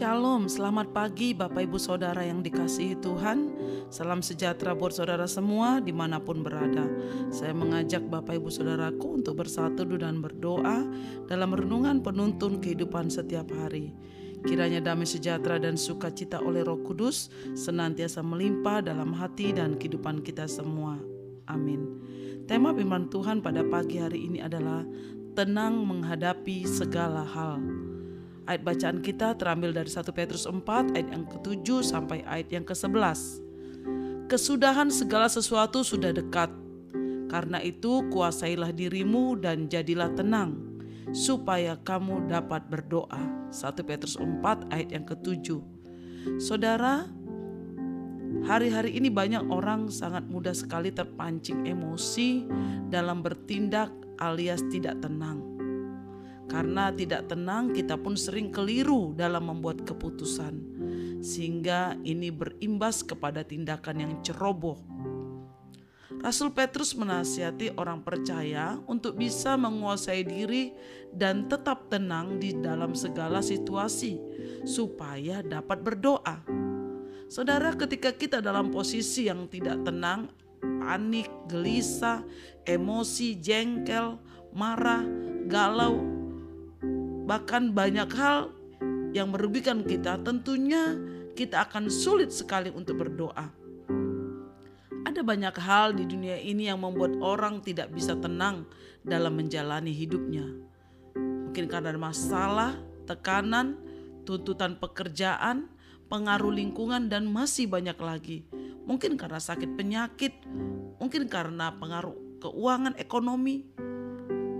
[0.00, 3.52] Shalom, selamat pagi Bapak Ibu Saudara yang dikasihi Tuhan.
[3.92, 6.88] Salam sejahtera buat saudara semua di mana pun berada.
[7.28, 10.88] Saya mengajak Bapak Ibu Saudaraku untuk bersatu dan berdoa
[11.28, 13.92] Dalam renungan penuntun kehidupan setiap hari.
[14.40, 20.48] Kiranya damai sejahtera dan sukacita oleh roh kudus Senantiasa melimpah dalam hati dan kehidupan kita
[20.48, 20.96] semua.
[21.44, 22.00] Amin.
[22.48, 24.80] Tema firman Tuhan pada pagi hari ini adalah
[25.36, 27.89] Tenang menghadapi segala hal
[28.50, 33.46] Ayat bacaan kita terambil dari 1 Petrus 4 ayat yang ke-7 sampai ayat yang ke-11.
[34.26, 36.50] Kesudahan segala sesuatu sudah dekat.
[37.30, 40.58] Karena itu kuasailah dirimu dan jadilah tenang
[41.14, 43.22] supaya kamu dapat berdoa.
[43.54, 44.42] 1 Petrus 4
[44.74, 45.46] ayat yang ke-7.
[46.42, 47.06] Saudara,
[48.50, 52.50] hari-hari ini banyak orang sangat mudah sekali terpancing emosi
[52.90, 55.49] dalam bertindak alias tidak tenang.
[56.50, 60.58] Karena tidak tenang, kita pun sering keliru dalam membuat keputusan,
[61.22, 64.74] sehingga ini berimbas kepada tindakan yang ceroboh.
[66.20, 70.74] Rasul Petrus menasihati orang percaya untuk bisa menguasai diri
[71.14, 74.18] dan tetap tenang di dalam segala situasi,
[74.66, 76.44] supaya dapat berdoa.
[77.30, 80.28] Saudara, ketika kita dalam posisi yang tidak tenang,
[80.60, 82.26] panik, gelisah,
[82.66, 84.18] emosi, jengkel,
[84.50, 85.06] marah,
[85.46, 86.19] galau,
[87.30, 88.50] bahkan banyak hal
[89.14, 90.98] yang merugikan kita, tentunya
[91.38, 93.46] kita akan sulit sekali untuk berdoa.
[95.06, 98.66] Ada banyak hal di dunia ini yang membuat orang tidak bisa tenang
[99.06, 100.42] dalam menjalani hidupnya.
[101.14, 102.74] Mungkin karena masalah,
[103.06, 103.78] tekanan,
[104.26, 105.70] tuntutan pekerjaan,
[106.10, 108.42] pengaruh lingkungan, dan masih banyak lagi.
[108.90, 110.34] Mungkin karena sakit penyakit,
[110.98, 113.70] mungkin karena pengaruh keuangan ekonomi,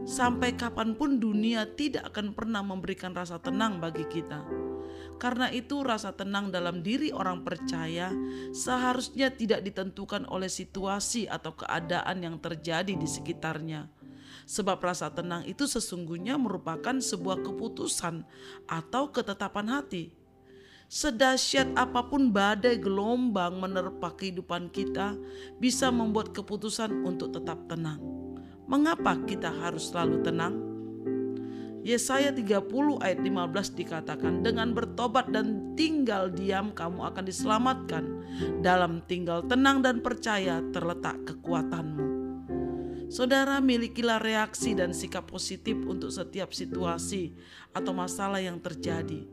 [0.08, 4.42] Sampai kapan pun dunia tidak akan pernah memberikan rasa tenang bagi kita.
[5.20, 8.08] Karena itu, rasa tenang dalam diri orang percaya
[8.56, 13.92] seharusnya tidak ditentukan oleh situasi atau keadaan yang terjadi di sekitarnya.
[14.48, 18.24] Sebab rasa tenang itu sesungguhnya merupakan sebuah keputusan
[18.66, 20.16] atau ketetapan hati.
[20.90, 25.14] Sedahsyat apa pun badai gelombang menerpa kehidupan kita,
[25.62, 28.19] bisa membuat keputusan untuk tetap tenang.
[28.70, 30.54] Mengapa kita harus selalu tenang?
[31.82, 32.70] Yesaya 30
[33.02, 33.26] ayat 15
[33.74, 38.04] dikatakan dengan bertobat dan tinggal diam kamu akan diselamatkan.
[38.62, 42.06] Dalam tinggal tenang dan percaya terletak kekuatanmu.
[43.10, 47.34] Saudara milikilah reaksi dan sikap positif untuk setiap situasi
[47.74, 49.26] atau masalah yang terjadi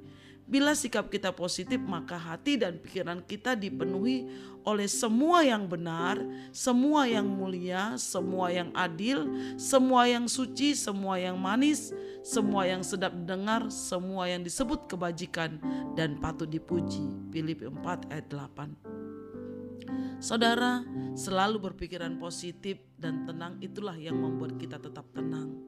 [0.47, 4.31] Bila sikap kita positif, maka hati dan pikiran kita dipenuhi
[4.63, 6.23] oleh semua yang benar,
[6.55, 9.27] semua yang mulia, semua yang adil,
[9.59, 11.91] semua yang suci, semua yang manis,
[12.23, 15.59] semua yang sedap didengar, semua yang disebut kebajikan
[15.99, 17.03] dan patut dipuji.
[17.27, 20.23] Filipi 4 ayat 8.
[20.23, 20.79] Saudara,
[21.11, 25.59] selalu berpikiran positif dan tenang itulah yang membuat kita tetap tenang.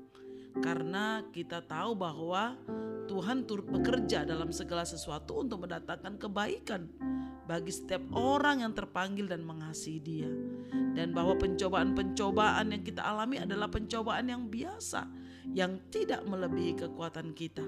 [0.64, 2.58] Karena kita tahu bahwa
[3.10, 6.86] Tuhan turut bekerja dalam segala sesuatu untuk mendatangkan kebaikan
[7.50, 10.30] bagi setiap orang yang terpanggil dan mengasihi Dia,
[10.94, 15.10] dan bahwa pencobaan-pencobaan yang kita alami adalah pencobaan yang biasa,
[15.58, 17.66] yang tidak melebihi kekuatan kita,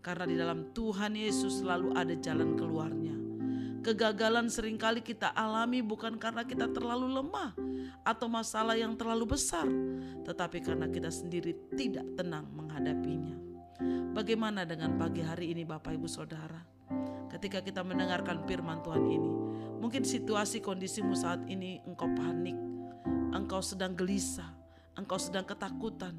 [0.00, 3.12] karena di dalam Tuhan Yesus selalu ada jalan keluarnya.
[3.84, 7.52] Kegagalan sering kali kita alami bukan karena kita terlalu lemah
[8.08, 9.68] atau masalah yang terlalu besar,
[10.24, 13.51] tetapi karena kita sendiri tidak tenang menghadapinya.
[14.12, 16.60] Bagaimana dengan pagi hari ini Bapak Ibu Saudara?
[17.32, 19.30] Ketika kita mendengarkan firman Tuhan ini,
[19.80, 22.54] mungkin situasi kondisimu saat ini engkau panik,
[23.32, 24.52] engkau sedang gelisah,
[25.00, 26.12] engkau sedang ketakutan,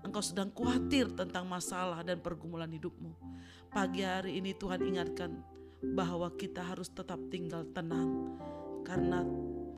[0.00, 3.12] engkau sedang khawatir tentang masalah dan pergumulan hidupmu.
[3.68, 5.36] Pagi hari ini Tuhan ingatkan
[5.92, 8.40] bahwa kita harus tetap tinggal tenang
[8.88, 9.20] karena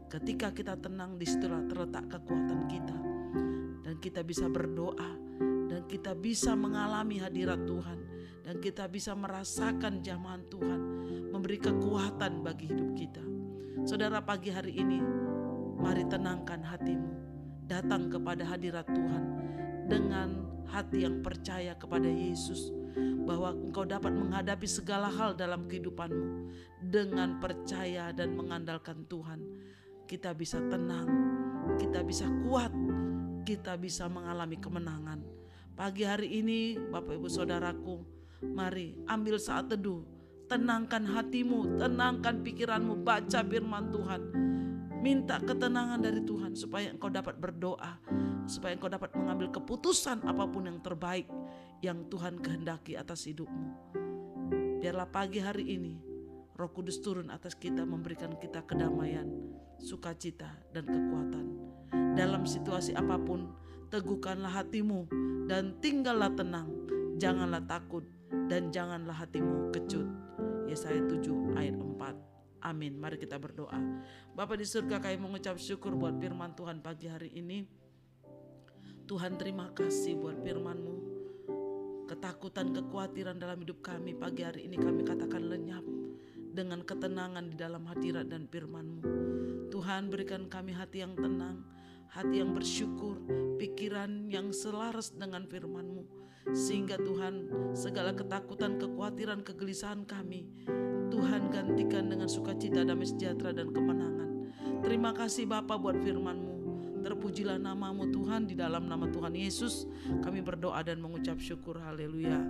[0.06, 2.98] ketika kita tenang di situlah terletak kekuatan kita
[3.82, 5.25] dan kita bisa berdoa
[6.06, 7.98] kita bisa mengalami hadirat Tuhan
[8.46, 10.80] dan kita bisa merasakan jamahan Tuhan
[11.34, 13.26] memberi kekuatan bagi hidup kita.
[13.82, 15.02] Saudara pagi hari ini
[15.74, 17.10] mari tenangkan hatimu
[17.66, 19.24] datang kepada hadirat Tuhan
[19.90, 22.70] dengan hati yang percaya kepada Yesus
[23.26, 26.54] bahwa engkau dapat menghadapi segala hal dalam kehidupanmu
[26.86, 29.42] dengan percaya dan mengandalkan Tuhan.
[30.06, 31.10] Kita bisa tenang,
[31.82, 32.70] kita bisa kuat,
[33.42, 35.35] kita bisa mengalami kemenangan
[35.76, 38.00] Pagi hari ini Bapak Ibu Saudaraku,
[38.40, 40.08] mari ambil saat teduh.
[40.48, 44.22] Tenangkan hatimu, tenangkan pikiranmu, baca firman Tuhan.
[45.04, 48.00] Minta ketenangan dari Tuhan supaya engkau dapat berdoa,
[48.48, 51.28] supaya engkau dapat mengambil keputusan apa pun yang terbaik
[51.84, 53.92] yang Tuhan kehendaki atas hidupmu.
[54.80, 56.00] Biarlah pagi hari ini
[56.56, 59.28] Roh Kudus turun atas kita memberikan kita kedamaian,
[59.76, 61.46] sukacita, dan kekuatan.
[62.16, 63.52] Dalam situasi apa pun,
[63.92, 65.04] teguhkanlah hatimu
[65.46, 66.68] dan tinggallah tenang.
[67.16, 68.04] Janganlah takut
[68.52, 70.04] dan janganlah hatimu kecut.
[70.68, 72.66] Yesaya 7 ayat 4.
[72.66, 72.98] Amin.
[72.98, 73.78] Mari kita berdoa.
[74.34, 77.64] Bapak di surga kami mengucap syukur buat firman Tuhan pagi hari ini.
[79.06, 81.16] Tuhan terima kasih buat firman-Mu
[82.06, 85.82] ketakutan, kekhawatiran dalam hidup kami pagi hari ini kami katakan lenyap
[86.54, 89.02] dengan ketenangan di dalam hadirat dan firman-Mu.
[89.68, 91.66] Tuhan berikan kami hati yang tenang,
[92.10, 93.18] hati yang bersyukur,
[93.56, 96.04] pikiran yang selaras dengan firman-Mu.
[96.54, 100.46] Sehingga Tuhan segala ketakutan, kekhawatiran, kegelisahan kami
[101.16, 104.52] Tuhan gantikan dengan sukacita, damai sejahtera dan kemenangan.
[104.82, 106.54] Terima kasih Bapak buat firman-Mu.
[107.00, 109.86] Terpujilah namamu Tuhan di dalam nama Tuhan Yesus.
[110.20, 111.78] Kami berdoa dan mengucap syukur.
[111.78, 112.42] Haleluya.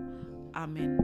[0.56, 0.96] Amin.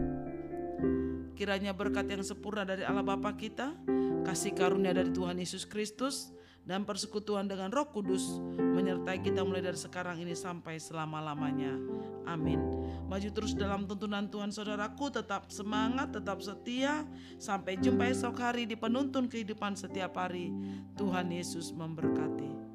[1.37, 3.77] Kiranya berkat yang sempurna dari Allah Bapa kita,
[4.25, 6.33] kasih karunia dari Tuhan Yesus Kristus,
[6.63, 11.75] dan persekutuan dengan Roh Kudus menyertai kita mulai dari sekarang ini sampai selama-lamanya.
[12.23, 12.63] Amin.
[13.11, 17.03] Maju terus dalam tuntunan Tuhan saudaraku, tetap semangat, tetap setia.
[17.37, 20.55] Sampai jumpa esok hari di penuntun kehidupan setiap hari.
[20.95, 22.72] Tuhan Yesus memberkati.